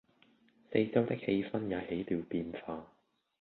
[0.71, 2.91] 四周的氣氛也起了變化